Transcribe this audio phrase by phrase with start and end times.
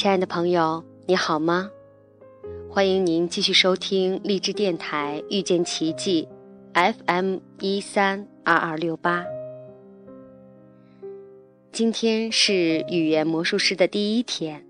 [0.00, 1.70] 亲爱的朋友，你好吗？
[2.70, 6.26] 欢迎您继续收听励志电台遇见奇迹
[6.72, 9.22] FM 一三二二六八。
[11.70, 14.64] 今天是语言魔术师的第一天，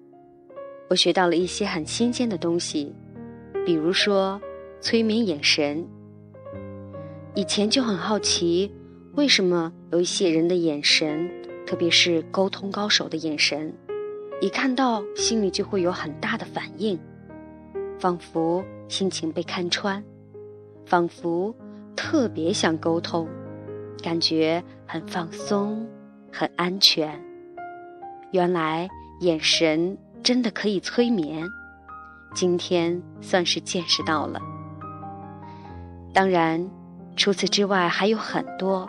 [0.88, 2.92] 我学到了一些很新鲜的东西，
[3.64, 4.42] 比如说
[4.80, 5.86] 催眠眼神。
[7.36, 8.68] 以前就很好奇，
[9.14, 11.30] 为什么有一些人的眼神，
[11.64, 13.72] 特别是沟通高手的眼神。
[14.40, 16.98] 一看到，心里就会有很大的反应，
[17.98, 20.02] 仿佛心情被看穿，
[20.86, 21.54] 仿佛
[21.94, 23.28] 特别想沟通，
[24.02, 25.86] 感觉很放松、
[26.32, 27.22] 很安全。
[28.32, 28.88] 原来
[29.20, 31.46] 眼神真的可以催眠，
[32.32, 34.40] 今天算是见识到了。
[36.14, 36.66] 当然，
[37.14, 38.88] 除此之外还有很多，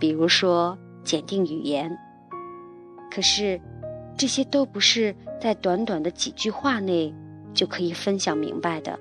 [0.00, 1.96] 比如说检定语言。
[3.08, 3.60] 可是。
[4.18, 7.14] 这些都不是在短短的几句话内
[7.54, 8.98] 就可以分享明白的，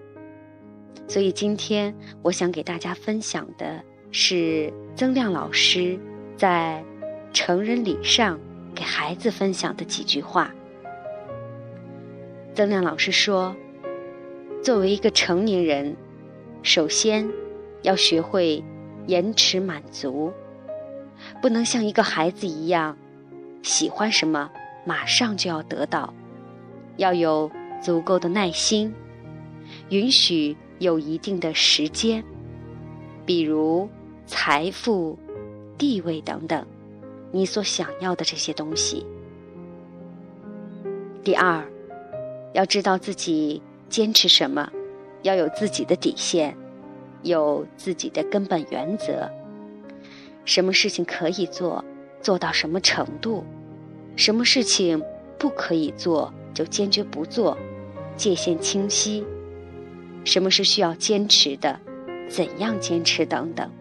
[1.08, 6.00] 所以今天我想给大家分享的是曾亮老师
[6.38, 6.84] 在
[7.34, 8.40] 成人礼上
[8.76, 10.54] 给孩子分享的几句话。
[12.54, 13.56] 曾亮老师说
[14.64, 15.96] ：“作为一个成年人，
[16.62, 17.28] 首先
[17.82, 18.64] 要学会
[19.08, 20.32] 延迟满足，
[21.42, 22.96] 不能像一个孩子一样
[23.64, 24.48] 喜欢什么。”
[24.88, 26.14] 马上就要得到，
[26.96, 27.52] 要有
[27.84, 28.94] 足够的耐心，
[29.90, 32.24] 允许有一定的时间，
[33.26, 33.90] 比如
[34.26, 35.20] 财富、
[35.78, 36.66] 地位等等，
[37.34, 39.06] 你所想要的这些东西。
[41.22, 41.62] 第二，
[42.54, 44.72] 要知道自己坚持什么，
[45.22, 46.56] 要有自己的底线，
[47.24, 49.30] 有自己的根本原则。
[50.46, 51.84] 什么事情可以做，
[52.22, 53.44] 做到什么程度。
[54.18, 55.02] 什么事情
[55.38, 57.58] 不可以做，就坚决不做，
[58.18, 59.24] 界限清晰。
[60.26, 61.80] 什么是需要坚持的，
[62.28, 63.72] 怎样坚持等等。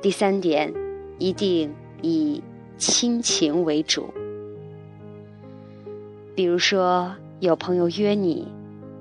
[0.00, 0.72] 第三点，
[1.18, 2.42] 一定以
[2.78, 4.12] 亲情为主。
[6.34, 8.48] 比如说，有朋友约你，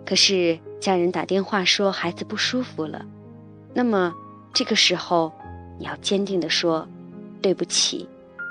[0.06, 3.06] 可是家人打电话说孩子不舒服了，
[3.74, 4.14] 那么
[4.54, 5.32] 这个时候
[5.80, 6.86] 你要坚定的说
[7.42, 8.08] ：“对不起，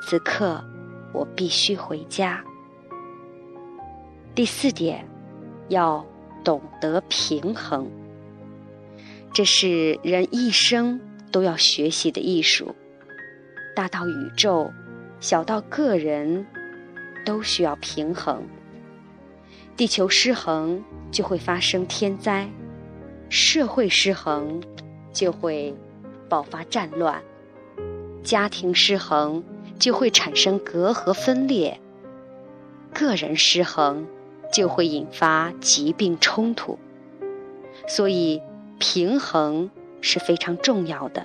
[0.08, 0.64] 此刻。”
[1.12, 2.42] 我必须回家。
[4.34, 5.06] 第四点，
[5.68, 6.04] 要
[6.44, 7.88] 懂得平衡，
[9.32, 11.00] 这是人一生
[11.32, 12.74] 都要学习的艺术。
[13.74, 14.70] 大到宇宙，
[15.20, 16.46] 小到个人，
[17.24, 18.42] 都需要平衡。
[19.76, 22.48] 地球失衡就会发生天灾，
[23.28, 24.62] 社会失衡
[25.12, 25.74] 就会
[26.28, 27.22] 爆发战乱，
[28.22, 29.42] 家庭失衡。
[29.80, 31.80] 就会产生隔阂分裂，
[32.92, 34.06] 个人失衡
[34.52, 36.78] 就会引发疾病冲突，
[37.88, 38.42] 所以
[38.78, 39.70] 平衡
[40.02, 41.24] 是非常重要的，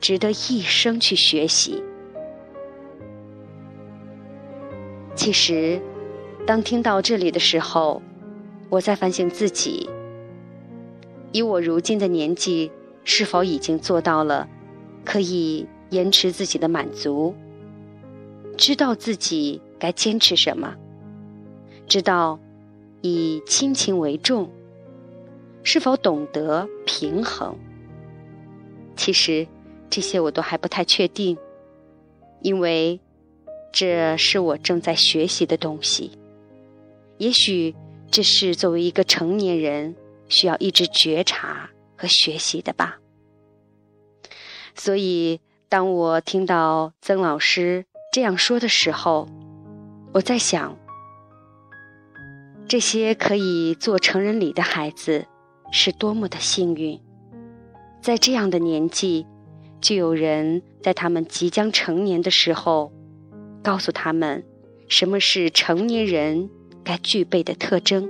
[0.00, 1.82] 值得一生去学习。
[5.14, 5.80] 其实，
[6.46, 8.00] 当听到这里的时候，
[8.70, 9.90] 我在反省自己：
[11.30, 12.72] 以我如今的年纪，
[13.04, 14.48] 是否已经做到了
[15.04, 17.34] 可以延迟自己的满足？
[18.56, 20.76] 知道自己该坚持什么，
[21.88, 22.38] 知道
[23.00, 24.50] 以亲情为重，
[25.62, 27.56] 是否懂得平衡？
[28.94, 29.46] 其实
[29.90, 31.36] 这些我都还不太确定，
[32.40, 33.00] 因为
[33.72, 36.12] 这是我正在学习的东西。
[37.18, 37.74] 也许
[38.10, 39.96] 这是作为一个成年人
[40.28, 42.98] 需要一直觉察和学习的吧。
[44.74, 47.86] 所以，当我听到曾老师。
[48.12, 49.26] 这样说的时候，
[50.12, 50.76] 我在想，
[52.68, 55.24] 这些可以做成人礼的孩子
[55.72, 57.00] 是多么的幸运，
[58.02, 59.26] 在这样的年纪，
[59.80, 62.92] 就有人在他们即将成年的时候，
[63.62, 64.44] 告诉他们
[64.88, 66.50] 什么是成年人
[66.84, 68.06] 该具备的特征，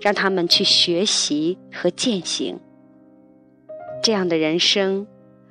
[0.00, 2.60] 让他们去学习和践行。
[4.04, 5.08] 这样的人生，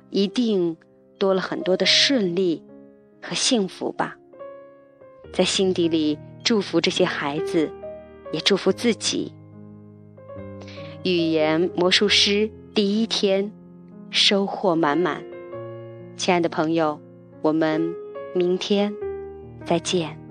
[0.08, 0.78] 一定
[1.18, 2.62] 多了很多的顺利。
[3.22, 4.16] 和幸福吧，
[5.32, 7.70] 在心底里祝福这些孩子，
[8.32, 9.32] 也祝福自己。
[11.04, 13.52] 语言魔术师第一天，
[14.10, 15.22] 收获满满。
[16.16, 17.00] 亲爱的朋友，
[17.42, 17.94] 我们
[18.34, 18.92] 明天
[19.64, 20.25] 再见。